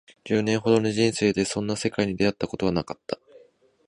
[0.25, 3.19] 十年ほどの人生でそんな世界に出会ったことはなかった